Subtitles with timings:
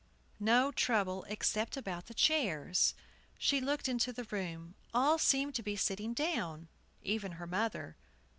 [0.39, 2.95] No trouble, except about the chairs.
[3.37, 6.69] She looked into the room; all seemed to be sitting down,
[7.03, 7.95] even her mother.